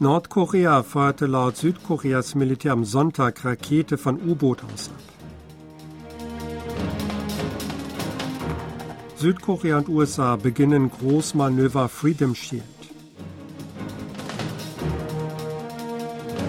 Nordkorea 0.00 0.82
feuerte 0.82 1.26
laut 1.26 1.56
Südkoreas 1.56 2.34
Militär 2.34 2.72
am 2.72 2.84
Sonntag 2.84 3.44
Rakete 3.44 3.96
von 3.96 4.20
U-Boot 4.20 4.64
aus 4.64 4.90
ab. 4.90 4.96
Südkorea 9.14 9.78
und 9.78 9.88
USA 9.88 10.34
beginnen 10.34 10.90
Großmanöver 10.90 11.88
Freedom 11.88 12.34
Shield. 12.34 12.64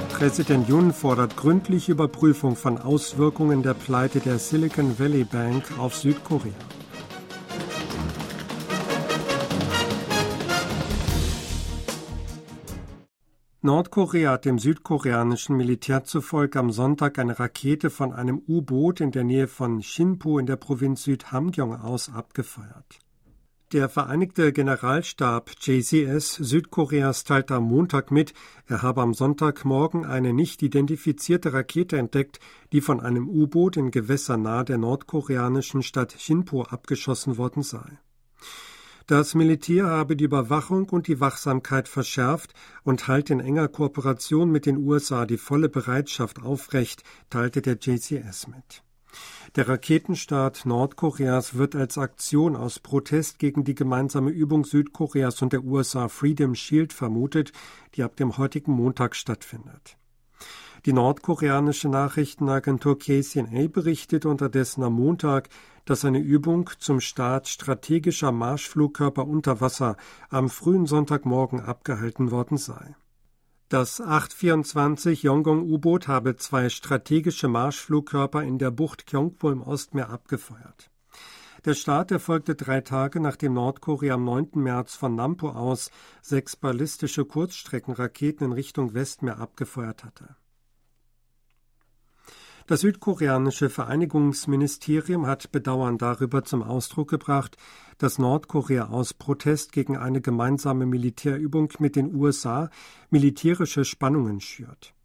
Präsident 0.10 0.68
Yun 0.68 0.92
fordert 0.92 1.38
gründliche 1.38 1.92
Überprüfung 1.92 2.56
von 2.56 2.80
Auswirkungen 2.80 3.62
der 3.62 3.76
Pleite 3.76 4.22
der 4.22 4.40
Silicon 4.40 4.98
Valley 4.98 5.24
Bank 5.24 5.78
auf 5.78 5.94
Südkorea. 5.94 6.52
Nordkorea 13.66 14.34
hat 14.34 14.46
dem 14.46 14.60
südkoreanischen 14.60 15.58
Militär 15.58 16.04
zufolge 16.04 16.60
am 16.60 16.70
Sonntag 16.70 17.18
eine 17.18 17.40
Rakete 17.40 17.90
von 17.90 18.14
einem 18.14 18.40
U-Boot 18.48 19.02
in 19.02 19.10
der 19.10 19.24
Nähe 19.24 19.48
von 19.48 19.82
Shinpo 19.82 20.38
in 20.38 20.46
der 20.46 20.56
Provinz 20.56 21.02
Südhamgyong 21.06 21.76
aus 21.76 22.14
abgefeuert. 22.14 23.00
Der 23.74 23.90
Vereinigte 23.90 24.54
Generalstab 24.54 25.50
JCS 25.60 26.36
Südkoreas 26.36 27.24
teilte 27.24 27.56
am 27.56 27.64
Montag 27.64 28.12
mit, 28.12 28.36
er 28.68 28.84
habe 28.84 29.02
am 29.02 29.16
Sonntagmorgen 29.16 30.06
eine 30.06 30.32
nicht 30.32 30.62
identifizierte 30.62 31.52
Rakete 31.52 31.98
entdeckt, 31.98 32.40
die 32.72 32.82
von 32.82 33.00
einem 33.00 33.28
U-Boot 33.28 33.78
in 33.78 33.90
Gewässern 33.90 34.44
nahe 34.44 34.64
der 34.64 34.78
nordkoreanischen 34.78 35.82
Stadt 35.82 36.16
Shinpo 36.20 36.62
abgeschossen 36.62 37.40
worden 37.40 37.64
sei. 37.64 37.98
Das 39.08 39.36
Militär 39.36 39.86
habe 39.86 40.16
die 40.16 40.24
Überwachung 40.24 40.90
und 40.90 41.08
die 41.08 41.20
Wachsamkeit 41.20 41.88
verschärft 41.88 42.56
und 42.84 43.08
halte 43.08 43.34
in 43.34 43.40
enger 43.40 43.68
Kooperation 43.68 44.50
mit 44.50 44.66
den 44.66 44.78
USA 44.78 45.28
die 45.28 45.38
volle 45.38 45.70
Bereitschaft 45.70 46.42
aufrecht, 46.42 47.04
teilte 47.30 47.62
der 47.62 47.78
JCS 47.80 48.48
mit. 48.48 48.84
Der 49.56 49.70
Raketenstart 49.70 50.66
Nordkoreas 50.66 51.54
wird 51.54 51.76
als 51.76 52.00
Aktion 52.00 52.56
aus 52.56 52.80
Protest 52.80 53.38
gegen 53.38 53.64
die 53.64 53.76
gemeinsame 53.76 54.32
Übung 54.32 54.66
Südkoreas 54.66 55.40
und 55.44 55.54
der 55.54 55.64
USA 55.64 56.08
Freedom 56.08 56.56
Shield 56.56 56.92
vermutet, 56.92 57.52
die 57.94 58.02
ab 58.02 58.16
dem 58.16 58.40
heutigen 58.40 58.72
Montag 58.72 59.16
stattfindet. 59.16 59.98
Die 60.86 60.94
nordkoreanische 60.94 61.90
Nachrichtenagentur 61.90 63.00
KCNA 63.00 63.70
berichtet 63.70 64.28
unterdessen 64.28 64.84
am 64.84 64.94
Montag, 64.94 65.50
dass 65.86 66.06
eine 66.06 66.20
Übung 66.20 66.70
zum 66.78 67.00
Start 67.00 67.48
strategischer 67.48 68.32
Marschflugkörper 68.32 69.26
unter 69.26 69.62
Wasser 69.62 69.98
am 70.30 70.48
frühen 70.48 70.86
Sonntagmorgen 70.86 71.60
abgehalten 71.60 72.30
worden 72.30 72.58
sei. 72.58 72.96
Das 73.68 74.00
824 74.00 75.24
Yonggong-U-Boot 75.24 76.08
habe 76.08 76.36
zwei 76.36 76.70
strategische 76.70 77.48
Marschflugkörper 77.48 78.44
in 78.44 78.60
der 78.60 78.70
Bucht 78.70 79.08
Gyeongpo 79.08 79.50
im 79.50 79.64
Ostmeer 79.64 80.12
abgefeuert. 80.12 80.92
Der 81.66 81.74
Start 81.74 82.12
erfolgte 82.12 82.54
drei 82.54 82.82
Tage 82.82 83.20
nachdem 83.20 83.56
Nordkorea 83.56 84.14
am 84.14 84.24
9. 84.24 84.50
März 84.54 84.96
von 84.96 85.16
Nampo 85.16 85.50
aus 85.50 85.90
sechs 86.22 86.56
ballistische 86.56 87.26
Kurzstreckenraketen 87.26 88.46
in 88.46 88.54
Richtung 88.54 88.94
Westmeer 88.94 89.40
abgefeuert 89.40 90.04
hatte. 90.04 90.36
Das 92.68 92.82
südkoreanische 92.82 93.70
Vereinigungsministerium 93.70 95.28
hat 95.28 95.52
Bedauern 95.52 96.00
darüber 96.00 96.44
zum 96.44 96.64
Ausdruck 96.64 97.12
gebracht, 97.12 97.58
dass 98.00 98.18
Nordkorea 98.18 98.88
aus 98.88 99.14
Protest 99.14 99.72
gegen 99.72 99.98
eine 99.98 100.20
gemeinsame 100.20 100.88
Militärübung 100.88 101.72
mit 101.78 101.96
den 101.96 102.16
USA 102.16 102.72
militärische 103.12 103.86
Spannungen 103.86 104.42
schürt. 104.42 104.96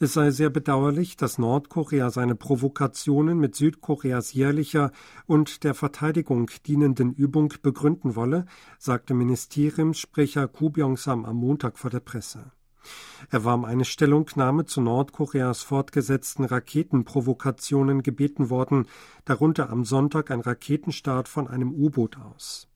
Es 0.00 0.14
sei 0.14 0.30
sehr 0.30 0.48
bedauerlich, 0.48 1.18
dass 1.18 1.36
Nordkorea 1.36 2.08
seine 2.08 2.34
Provokationen 2.34 3.38
mit 3.38 3.56
Südkoreas 3.56 4.32
jährlicher 4.32 4.90
und 5.26 5.64
der 5.64 5.74
Verteidigung 5.74 6.50
dienenden 6.66 7.12
Übung 7.12 7.52
begründen 7.62 8.16
wolle, 8.16 8.46
sagte 8.78 9.12
Ministeriumssprecher 9.12 10.48
Ku 10.48 10.70
Byung-sam 10.70 11.26
am 11.26 11.36
Montag 11.36 11.78
vor 11.78 11.90
der 11.90 12.00
Presse. 12.00 12.52
Er 13.30 13.44
war 13.44 13.54
um 13.54 13.64
eine 13.64 13.84
Stellungnahme 13.84 14.64
zu 14.64 14.80
Nordkoreas 14.80 15.62
fortgesetzten 15.62 16.44
Raketenprovokationen 16.44 18.02
gebeten 18.02 18.50
worden, 18.50 18.86
darunter 19.24 19.70
am 19.70 19.84
Sonntag 19.84 20.30
ein 20.30 20.40
Raketenstart 20.40 21.28
von 21.28 21.48
einem 21.48 21.72
U-Boot 21.72 22.18
aus. 22.18 22.68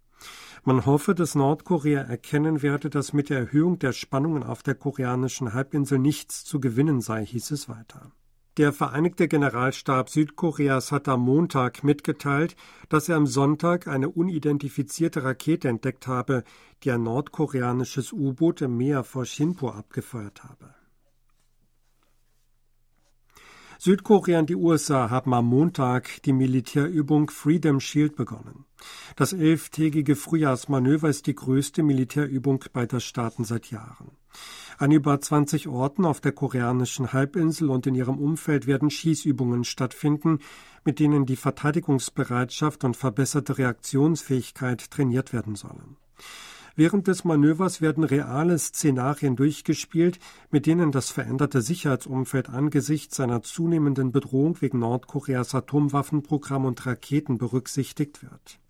Man 0.64 0.84
hoffe, 0.84 1.14
dass 1.14 1.34
Nordkorea 1.34 2.00
erkennen 2.00 2.62
werde, 2.62 2.90
dass 2.90 3.12
mit 3.12 3.30
der 3.30 3.38
Erhöhung 3.38 3.78
der 3.78 3.92
Spannungen 3.92 4.42
auf 4.42 4.62
der 4.62 4.74
koreanischen 4.74 5.54
Halbinsel 5.54 5.98
nichts 5.98 6.44
zu 6.44 6.60
gewinnen 6.60 7.00
sei, 7.00 7.24
hieß 7.24 7.52
es 7.52 7.68
weiter. 7.68 8.10
Der 8.56 8.72
Vereinigte 8.72 9.28
Generalstab 9.28 10.08
Südkoreas 10.08 10.90
hat 10.90 11.08
am 11.08 11.20
Montag 11.20 11.84
mitgeteilt, 11.84 12.56
dass 12.88 13.10
er 13.10 13.16
am 13.16 13.26
Sonntag 13.26 13.86
eine 13.86 14.08
unidentifizierte 14.08 15.24
Rakete 15.24 15.68
entdeckt 15.68 16.06
habe, 16.06 16.42
die 16.82 16.90
ein 16.90 17.02
nordkoreanisches 17.02 18.12
U-Boot 18.12 18.62
im 18.62 18.78
Meer 18.78 19.04
vor 19.04 19.26
Shinpo 19.26 19.68
abgefeuert 19.68 20.42
habe. 20.44 20.75
Südkorea 23.86 24.40
und 24.40 24.50
die 24.50 24.56
USA 24.56 25.10
haben 25.10 25.32
am 25.32 25.46
Montag 25.46 26.20
die 26.24 26.32
Militärübung 26.32 27.30
Freedom 27.30 27.78
Shield 27.78 28.16
begonnen. 28.16 28.64
Das 29.14 29.32
elftägige 29.32 30.16
Frühjahrsmanöver 30.16 31.08
ist 31.08 31.28
die 31.28 31.36
größte 31.36 31.84
Militärübung 31.84 32.64
beider 32.72 32.98
Staaten 32.98 33.44
seit 33.44 33.70
Jahren. 33.70 34.10
An 34.78 34.90
über 34.90 35.20
20 35.20 35.68
Orten 35.68 36.04
auf 36.04 36.20
der 36.20 36.32
koreanischen 36.32 37.12
Halbinsel 37.12 37.70
und 37.70 37.86
in 37.86 37.94
ihrem 37.94 38.18
Umfeld 38.18 38.66
werden 38.66 38.90
Schießübungen 38.90 39.62
stattfinden, 39.62 40.40
mit 40.84 40.98
denen 40.98 41.24
die 41.24 41.36
Verteidigungsbereitschaft 41.36 42.82
und 42.82 42.96
verbesserte 42.96 43.56
Reaktionsfähigkeit 43.56 44.90
trainiert 44.90 45.32
werden 45.32 45.54
sollen. 45.54 45.96
Während 46.78 47.08
des 47.08 47.24
Manövers 47.24 47.80
werden 47.80 48.04
reale 48.04 48.58
Szenarien 48.58 49.34
durchgespielt, 49.34 50.18
mit 50.50 50.66
denen 50.66 50.92
das 50.92 51.10
veränderte 51.10 51.62
Sicherheitsumfeld 51.62 52.50
angesichts 52.50 53.16
seiner 53.16 53.40
zunehmenden 53.40 54.12
Bedrohung 54.12 54.60
wegen 54.60 54.80
Nordkoreas 54.80 55.54
Atomwaffenprogramm 55.54 56.66
und 56.66 56.84
Raketen 56.84 57.38
berücksichtigt 57.38 58.22
wird. 58.22 58.60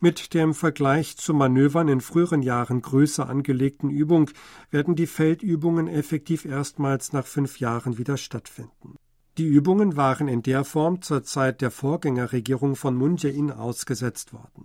Mit 0.00 0.32
der 0.32 0.44
im 0.44 0.54
Vergleich 0.54 1.18
zu 1.18 1.34
Manövern 1.34 1.88
in 1.88 2.00
früheren 2.00 2.42
Jahren 2.42 2.80
größer 2.80 3.28
angelegten 3.28 3.90
Übung 3.90 4.30
werden 4.70 4.96
die 4.96 5.06
Feldübungen 5.06 5.88
effektiv 5.88 6.46
erstmals 6.46 7.12
nach 7.12 7.26
fünf 7.26 7.60
Jahren 7.60 7.98
wieder 7.98 8.16
stattfinden. 8.16 8.96
Die 9.36 9.46
Übungen 9.46 9.96
waren 9.96 10.28
in 10.28 10.42
der 10.42 10.64
Form 10.64 11.02
zur 11.02 11.22
Zeit 11.22 11.60
der 11.60 11.70
Vorgängerregierung 11.70 12.76
von 12.76 12.94
Moon 12.94 13.16
Jae-in 13.16 13.50
ausgesetzt 13.50 14.32
worden. 14.32 14.63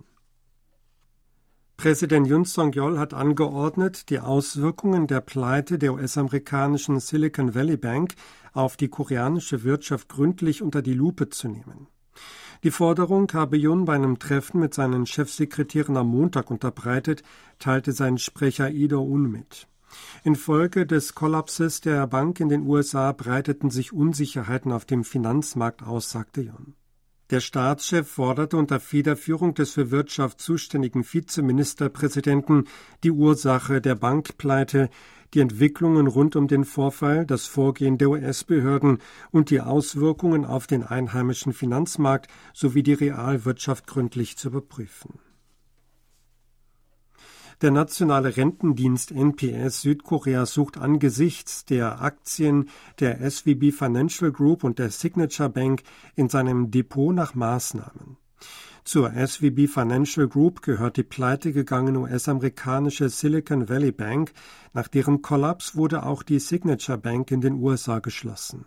Präsident 1.80 2.26
Yun 2.26 2.44
Song-yeol 2.44 2.98
hat 2.98 3.14
angeordnet, 3.14 4.10
die 4.10 4.20
Auswirkungen 4.20 5.06
der 5.06 5.22
Pleite 5.22 5.78
der 5.78 5.94
US-amerikanischen 5.94 7.00
Silicon 7.00 7.54
Valley 7.54 7.78
Bank 7.78 8.16
auf 8.52 8.76
die 8.76 8.88
koreanische 8.88 9.64
Wirtschaft 9.64 10.10
gründlich 10.10 10.60
unter 10.60 10.82
die 10.82 10.92
Lupe 10.92 11.30
zu 11.30 11.48
nehmen. 11.48 11.86
Die 12.64 12.70
Forderung 12.70 13.32
habe 13.32 13.56
Jun 13.56 13.86
bei 13.86 13.94
einem 13.94 14.18
Treffen 14.18 14.60
mit 14.60 14.74
seinen 14.74 15.06
Chefsekretären 15.06 15.96
am 15.96 16.08
Montag 16.08 16.50
unterbreitet, 16.50 17.22
teilte 17.58 17.92
sein 17.92 18.18
Sprecher 18.18 18.70
Ido 18.70 19.00
Un 19.00 19.30
mit. 19.30 19.66
Infolge 20.22 20.84
des 20.84 21.14
Kollapses 21.14 21.80
der 21.80 22.06
Bank 22.06 22.40
in 22.40 22.50
den 22.50 22.66
USA 22.66 23.12
breiteten 23.12 23.70
sich 23.70 23.94
Unsicherheiten 23.94 24.70
auf 24.70 24.84
dem 24.84 25.02
Finanzmarkt 25.02 25.82
aus, 25.82 26.10
sagte 26.10 26.42
Jun. 26.42 26.74
Der 27.30 27.38
Staatschef 27.38 28.08
forderte 28.08 28.56
unter 28.56 28.80
Federführung 28.80 29.54
des 29.54 29.70
für 29.70 29.92
Wirtschaft 29.92 30.40
zuständigen 30.40 31.04
Vizeministerpräsidenten 31.04 32.64
die 33.04 33.12
Ursache 33.12 33.80
der 33.80 33.94
Bankpleite, 33.94 34.90
die 35.32 35.38
Entwicklungen 35.38 36.08
rund 36.08 36.34
um 36.34 36.48
den 36.48 36.64
Vorfall, 36.64 37.24
das 37.24 37.46
Vorgehen 37.46 37.98
der 37.98 38.10
US-Behörden 38.10 38.98
und 39.30 39.50
die 39.50 39.60
Auswirkungen 39.60 40.44
auf 40.44 40.66
den 40.66 40.82
einheimischen 40.82 41.52
Finanzmarkt 41.52 42.28
sowie 42.52 42.82
die 42.82 42.94
Realwirtschaft 42.94 43.86
gründlich 43.86 44.36
zu 44.36 44.48
überprüfen. 44.48 45.20
Der 47.62 47.70
nationale 47.70 48.38
Rentendienst 48.38 49.12
NPS 49.12 49.82
Südkoreas 49.82 50.54
sucht 50.54 50.78
angesichts 50.78 51.66
der 51.66 52.00
Aktien 52.00 52.70
der 53.00 53.30
SVB 53.30 53.70
Financial 53.70 54.32
Group 54.32 54.64
und 54.64 54.78
der 54.78 54.88
Signature 54.88 55.50
Bank 55.50 55.82
in 56.16 56.30
seinem 56.30 56.70
Depot 56.70 57.14
nach 57.14 57.34
Maßnahmen. 57.34 58.16
Zur 58.82 59.12
SVB 59.12 59.68
Financial 59.68 60.26
Group 60.26 60.62
gehört 60.62 60.96
die 60.96 61.02
pleitegegangene 61.02 61.98
US-amerikanische 61.98 63.10
Silicon 63.10 63.68
Valley 63.68 63.92
Bank. 63.92 64.32
Nach 64.72 64.88
deren 64.88 65.20
Kollaps 65.20 65.76
wurde 65.76 66.04
auch 66.04 66.22
die 66.22 66.38
Signature 66.38 66.96
Bank 66.96 67.30
in 67.30 67.42
den 67.42 67.56
USA 67.62 67.98
geschlossen. 67.98 68.64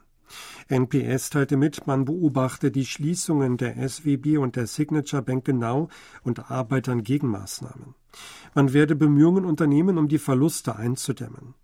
NPS 0.67 1.29
teilte 1.29 1.57
mit, 1.57 1.87
man 1.87 2.05
beobachte 2.05 2.71
die 2.71 2.85
Schließungen 2.85 3.57
der 3.57 3.87
SWB 3.87 4.37
und 4.37 4.55
der 4.55 4.67
Signature 4.67 5.21
Bank 5.21 5.45
genau 5.45 5.89
und 6.23 6.51
arbeite 6.51 6.91
an 6.91 7.03
Gegenmaßnahmen. 7.03 7.95
Man 8.53 8.73
werde 8.73 8.95
Bemühungen 8.95 9.45
unternehmen, 9.45 9.97
um 9.97 10.07
die 10.07 10.19
Verluste 10.19 10.75
einzudämmen. 10.75 11.55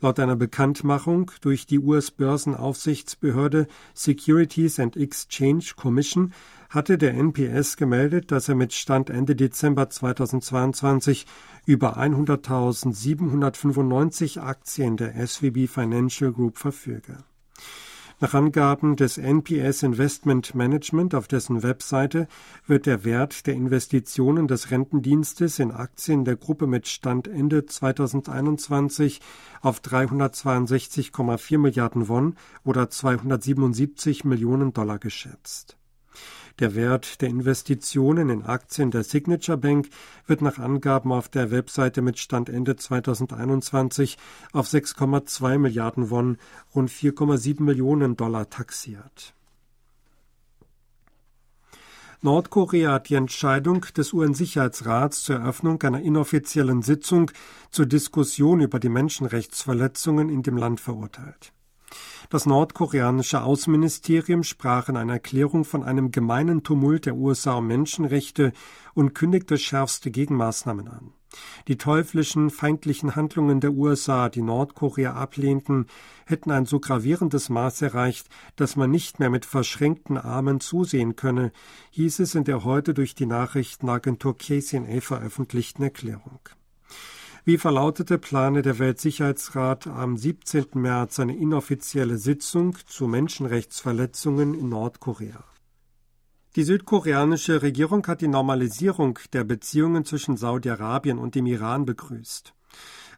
Laut 0.00 0.18
einer 0.18 0.36
Bekanntmachung 0.36 1.30
durch 1.40 1.66
die 1.66 1.78
US-Börsenaufsichtsbehörde 1.78 3.68
Securities 3.94 4.80
and 4.80 4.96
Exchange 4.96 5.74
Commission 5.76 6.32
hatte 6.68 6.98
der 6.98 7.14
NPS 7.14 7.76
gemeldet, 7.76 8.32
dass 8.32 8.48
er 8.48 8.56
mit 8.56 8.72
Stand 8.72 9.10
Ende 9.10 9.36
Dezember 9.36 9.90
2022 9.90 11.26
über 11.66 11.98
100.795 11.98 14.40
Aktien 14.40 14.96
der 14.96 15.14
SVB 15.26 15.68
Financial 15.68 16.32
Group 16.32 16.56
verfüge. 16.58 17.18
Nach 18.22 18.34
Angaben 18.34 18.94
des 18.94 19.18
NPS 19.18 19.82
Investment 19.82 20.54
Management 20.54 21.12
auf 21.16 21.26
dessen 21.26 21.64
Webseite 21.64 22.28
wird 22.68 22.86
der 22.86 23.04
Wert 23.04 23.48
der 23.48 23.54
Investitionen 23.54 24.46
des 24.46 24.70
Rentendienstes 24.70 25.58
in 25.58 25.72
Aktien 25.72 26.24
der 26.24 26.36
Gruppe 26.36 26.68
mit 26.68 26.86
Stand 26.86 27.26
Ende 27.26 27.66
2021 27.66 29.20
auf 29.60 29.80
362,4 29.80 31.58
Milliarden 31.58 32.08
Won 32.08 32.36
oder 32.62 32.88
277 32.88 34.24
Millionen 34.24 34.72
Dollar 34.72 35.00
geschätzt. 35.00 35.76
Der 36.58 36.74
Wert 36.74 37.22
der 37.22 37.30
Investitionen 37.30 38.28
in 38.28 38.42
Aktien 38.42 38.90
der 38.90 39.04
Signature 39.04 39.56
Bank 39.56 39.88
wird 40.26 40.42
nach 40.42 40.58
Angaben 40.58 41.10
auf 41.12 41.28
der 41.28 41.50
Webseite 41.50 42.02
mit 42.02 42.18
Stand 42.18 42.48
Ende 42.48 42.76
2021 42.76 44.18
auf 44.52 44.68
6,2 44.68 45.58
Milliarden 45.58 46.10
Won, 46.10 46.36
rund 46.74 46.90
4,7 46.90 47.62
Millionen 47.62 48.16
Dollar 48.16 48.50
taxiert. 48.50 49.34
Nordkorea 52.24 52.92
hat 52.92 53.08
die 53.08 53.16
Entscheidung 53.16 53.84
des 53.96 54.12
UN-Sicherheitsrats 54.12 55.24
zur 55.24 55.36
Eröffnung 55.36 55.82
einer 55.82 56.02
inoffiziellen 56.02 56.82
Sitzung 56.82 57.32
zur 57.72 57.86
Diskussion 57.86 58.60
über 58.60 58.78
die 58.78 58.90
Menschenrechtsverletzungen 58.90 60.28
in 60.28 60.44
dem 60.44 60.56
Land 60.56 60.80
verurteilt. 60.80 61.52
Das 62.32 62.46
nordkoreanische 62.46 63.42
Außenministerium 63.42 64.42
sprach 64.42 64.88
in 64.88 64.96
einer 64.96 65.12
Erklärung 65.12 65.66
von 65.66 65.82
einem 65.82 66.12
gemeinen 66.12 66.62
Tumult 66.62 67.04
der 67.04 67.14
USA 67.14 67.56
um 67.56 67.66
Menschenrechte 67.66 68.54
und 68.94 69.14
kündigte 69.14 69.58
schärfste 69.58 70.10
Gegenmaßnahmen 70.10 70.88
an. 70.88 71.12
Die 71.68 71.76
teuflischen, 71.76 72.48
feindlichen 72.48 73.16
Handlungen 73.16 73.60
der 73.60 73.72
USA, 73.72 74.30
die 74.30 74.40
Nordkorea 74.40 75.12
ablehnten, 75.12 75.88
hätten 76.24 76.50
ein 76.50 76.64
so 76.64 76.80
gravierendes 76.80 77.50
Maß 77.50 77.82
erreicht, 77.82 78.28
dass 78.56 78.76
man 78.76 78.90
nicht 78.90 79.18
mehr 79.18 79.28
mit 79.28 79.44
verschränkten 79.44 80.16
Armen 80.16 80.60
zusehen 80.60 81.16
könne, 81.16 81.52
hieß 81.90 82.20
es 82.20 82.34
in 82.34 82.44
der 82.44 82.64
heute 82.64 82.94
durch 82.94 83.14
die 83.14 83.26
Nachrichtenagentur 83.26 84.38
KCNA 84.38 85.02
veröffentlichten 85.02 85.82
Erklärung. 85.82 86.40
Wie 87.44 87.58
verlautete, 87.58 88.18
plane 88.18 88.62
der 88.62 88.78
Weltsicherheitsrat 88.78 89.88
am 89.88 90.16
17. 90.16 90.66
März 90.74 91.18
eine 91.18 91.36
inoffizielle 91.36 92.16
Sitzung 92.16 92.76
zu 92.86 93.08
Menschenrechtsverletzungen 93.08 94.54
in 94.54 94.68
Nordkorea. 94.68 95.42
Die 96.54 96.62
südkoreanische 96.62 97.60
Regierung 97.62 98.06
hat 98.06 98.20
die 98.20 98.28
Normalisierung 98.28 99.18
der 99.32 99.42
Beziehungen 99.42 100.04
zwischen 100.04 100.36
Saudi-Arabien 100.36 101.18
und 101.18 101.34
dem 101.34 101.46
Iran 101.46 101.84
begrüßt. 101.84 102.54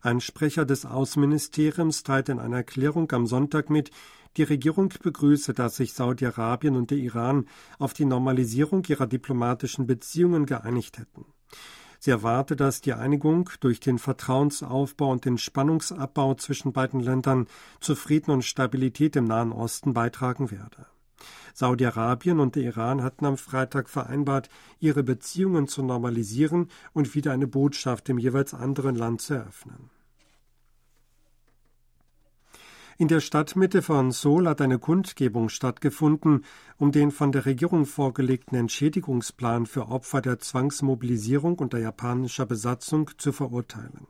Ein 0.00 0.22
Sprecher 0.22 0.64
des 0.64 0.86
Außenministeriums 0.86 2.02
teilte 2.02 2.32
in 2.32 2.38
einer 2.38 2.56
Erklärung 2.56 3.12
am 3.12 3.26
Sonntag 3.26 3.68
mit, 3.68 3.90
die 4.38 4.44
Regierung 4.44 4.90
begrüße, 5.02 5.52
dass 5.52 5.76
sich 5.76 5.92
Saudi-Arabien 5.92 6.76
und 6.76 6.90
der 6.90 6.98
Iran 6.98 7.44
auf 7.78 7.92
die 7.92 8.06
Normalisierung 8.06 8.84
ihrer 8.88 9.06
diplomatischen 9.06 9.86
Beziehungen 9.86 10.46
geeinigt 10.46 10.96
hätten. 10.96 11.26
Sie 12.04 12.10
erwarte, 12.10 12.54
dass 12.54 12.82
die 12.82 12.92
Einigung 12.92 13.48
durch 13.60 13.80
den 13.80 13.98
Vertrauensaufbau 13.98 15.10
und 15.10 15.24
den 15.24 15.38
Spannungsabbau 15.38 16.34
zwischen 16.34 16.74
beiden 16.74 17.00
Ländern 17.00 17.46
zu 17.80 17.94
Frieden 17.94 18.30
und 18.30 18.44
Stabilität 18.44 19.16
im 19.16 19.24
Nahen 19.24 19.52
Osten 19.52 19.94
beitragen 19.94 20.50
werde. 20.50 20.84
Saudi-Arabien 21.54 22.40
und 22.40 22.56
der 22.56 22.64
Iran 22.64 23.02
hatten 23.02 23.24
am 23.24 23.38
Freitag 23.38 23.88
vereinbart, 23.88 24.50
ihre 24.80 25.02
Beziehungen 25.02 25.66
zu 25.66 25.82
normalisieren 25.82 26.68
und 26.92 27.14
wieder 27.14 27.32
eine 27.32 27.46
Botschaft 27.46 28.10
im 28.10 28.18
jeweils 28.18 28.52
anderen 28.52 28.96
Land 28.96 29.22
zu 29.22 29.32
eröffnen. 29.32 29.88
In 32.96 33.08
der 33.08 33.18
Stadtmitte 33.18 33.82
von 33.82 34.12
Seoul 34.12 34.46
hat 34.46 34.60
eine 34.60 34.78
Kundgebung 34.78 35.48
stattgefunden, 35.48 36.44
um 36.78 36.92
den 36.92 37.10
von 37.10 37.32
der 37.32 37.44
Regierung 37.44 37.86
vorgelegten 37.86 38.56
Entschädigungsplan 38.56 39.66
für 39.66 39.88
Opfer 39.88 40.20
der 40.20 40.38
Zwangsmobilisierung 40.38 41.58
unter 41.58 41.78
japanischer 41.78 42.46
Besatzung 42.46 43.10
zu 43.18 43.32
verurteilen. 43.32 44.06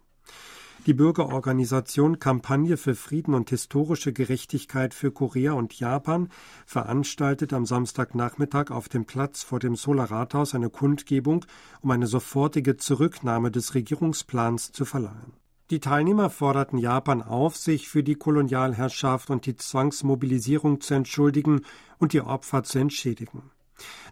Die 0.84 0.92
Bürgerorganisation 0.92 2.19
Kampagne 2.19 2.76
für 2.76 2.94
Frieden 2.94 3.32
und 3.32 3.48
historische 3.48 4.12
Gerechtigkeit 4.12 4.92
für 4.92 5.12
Korea 5.12 5.52
und 5.52 5.72
Japan 5.81 6.28
veranstaltet 6.66 7.54
am 7.54 7.64
Samstagnachmittag 7.64 8.70
auf 8.70 8.90
dem 8.90 9.06
Platz 9.06 9.42
vor 9.42 9.60
dem 9.60 9.76
Solar 9.76 10.10
Rathaus 10.10 10.54
eine 10.54 10.69
Kundgebung, 10.69 11.46
um 11.81 11.90
eine 11.90 12.06
sofortige 12.06 12.76
Zurücknahme 12.76 13.50
des 13.50 13.75
Regierungsplans 13.75 14.72
zu 14.72 14.84
verlangen. 14.84 15.32
Die 15.74 15.80
Teilnehmer 15.80 16.30
forderten 16.30 16.78
Japan 16.78 17.20
auf, 17.20 17.56
sich 17.56 17.88
für 17.88 18.04
die 18.04 18.14
Kolonialherrschaft 18.14 19.28
und 19.28 19.44
die 19.44 19.56
Zwangsmobilisierung 19.56 20.80
zu 20.80 20.94
entschuldigen 20.94 21.62
und 21.98 22.12
die 22.12 22.20
Opfer 22.20 22.62
zu 22.62 22.78
entschädigen. 22.78 23.50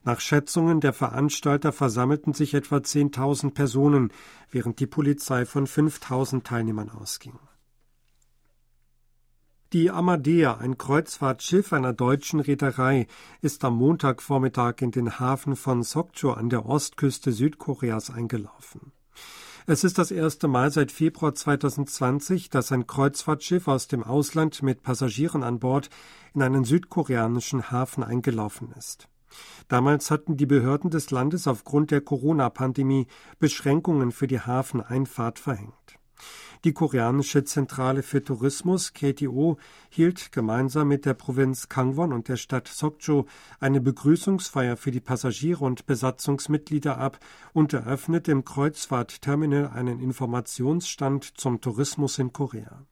Nach 0.03 0.19
Schätzungen 0.19 0.81
der 0.81 0.93
Veranstalter 0.93 1.71
versammelten 1.71 2.33
sich 2.33 2.55
etwa 2.55 2.79
10.000 2.79 3.55
Personen, 3.55 4.13
während 4.51 4.81
die 4.81 4.89
Polizei 4.89 5.47
von 5.47 5.69
5.000 5.69 6.43
Teilnehmern 6.43 6.91
ausging. 6.91 7.39
Die 9.73 9.93
Amadea, 9.93 10.59
ein 10.59 10.79
Kreuzfahrtschiff 10.79 11.73
einer 11.73 11.93
deutschen 11.93 12.41
Reederei, 12.41 13.07
ist 13.41 13.65
am 13.65 13.77
Montagvormittag 13.77 14.81
in 14.81 14.91
den 14.91 15.21
Hafen 15.21 15.55
von 15.55 15.85
Sokcho 15.85 16.33
an 16.33 16.51
der 16.51 16.67
Ostküste 16.67 17.31
Südkoreas 17.31 18.11
eingelaufen. 18.11 18.91
Es 19.67 19.85
ist 19.85 19.99
das 19.99 20.11
erste 20.11 20.49
Mal 20.49 20.73
seit 20.73 20.91
Februar 20.91 21.37
2020, 21.37 22.51
dass 22.51 22.73
ein 22.73 22.89
Kreuzfahrtschiff 22.89 23.69
aus 23.69 23.87
dem 23.87 24.03
Ausland 24.03 24.61
mit 24.63 24.83
Passagieren 24.83 25.45
an 25.45 25.61
Bord 25.61 25.89
in 26.35 26.43
einen 26.43 26.65
südkoreanischen 26.65 27.71
Hafen 27.71 28.03
eingelaufen 28.03 28.73
ist. 28.77 29.09
Damals 29.69 30.11
hatten 30.11 30.37
die 30.37 30.47
Behörden 30.47 30.91
des 30.91 31.13
Landes 31.13 31.47
aufgrund 31.47 31.93
der 31.93 32.01
Corona-Pandemie 32.01 33.07
Beschränkungen 33.39 34.11
für 34.11 34.27
die 34.27 34.41
Hafeneinfahrt 34.41 35.39
verhängt. 35.39 36.02
Die 36.65 36.73
koreanische 36.73 37.43
Zentrale 37.43 38.05
für 38.05 38.23
Tourismus 38.23 38.93
KTO 38.93 39.59
hielt 39.91 40.31
gemeinsam 40.31 40.87
mit 40.87 41.05
der 41.05 41.15
Provinz 41.15 41.69
Kangwon 41.69 42.13
und 42.13 42.29
der 42.29 42.37
Stadt 42.37 42.69
Sokcho 42.69 43.27
eine 43.59 43.81
Begrüßungsfeier 43.81 44.77
für 44.77 44.93
die 44.93 45.01
Passagiere 45.01 45.65
und 45.65 45.87
Besatzungsmitglieder 45.87 46.99
ab 46.99 47.19
und 47.53 47.73
eröffnete 47.73 48.31
im 48.31 48.45
Kreuzfahrtterminal 48.45 49.71
einen 49.71 49.99
Informationsstand 49.99 51.25
zum 51.37 51.61
Tourismus 51.61 52.21
in 52.21 52.33
Korea. 52.33 52.87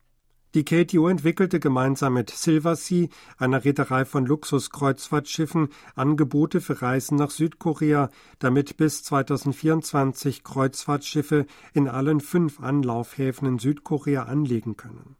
Die 0.55 0.65
KTO 0.65 1.07
entwickelte 1.07 1.61
gemeinsam 1.61 2.15
mit 2.15 2.31
Silversea, 2.31 3.07
einer 3.39 3.65
Reederei 3.65 4.05
von 4.05 4.27
Luxuskreuzfahrtschiffen, 4.27 5.69
Angebote 5.95 6.61
für 6.61 6.83
Reisen 6.83 7.17
nach 7.17 7.31
Südkorea, 7.31 8.11
damit 8.41 8.77
bis 8.77 9.05
2024 9.05 10.43
Kreuzfahrtschiffe 10.43 11.47
in 11.73 11.87
allen 11.87 12.21
fünf 12.21 12.59
Anlaufhäfen 12.59 13.47
in 13.47 13.59
Südkorea 13.61 14.25
anlegen 14.25 14.77
können. 14.77 15.17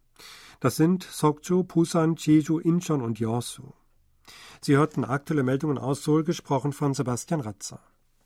Das 0.59 0.75
sind 0.75 1.05
Sokcho, 1.05 1.63
Busan, 1.63 2.17
Jeju, 2.17 2.59
Incheon 2.59 3.01
und 3.01 3.21
Yeosu. 3.21 3.73
Sie 4.61 4.77
hörten 4.77 5.05
aktuelle 5.05 5.45
Meldungen 5.45 5.79
aus 5.79 6.03
Seoul, 6.03 6.25
gesprochen 6.25 6.73
von 6.73 6.93
Sebastian 6.93 7.41
Ratzer. 7.41 7.81